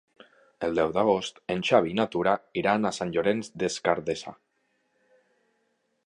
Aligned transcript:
El 0.67 0.77
deu 0.77 0.93
d'agost 0.93 1.35
en 1.55 1.59
Xavi 1.67 1.91
i 1.95 1.97
na 1.99 2.05
Tura 2.15 2.33
iran 2.61 2.89
a 2.89 2.91
Sant 2.99 3.11
Llorenç 3.17 3.51
des 3.65 3.77
Cardassar. 3.89 4.33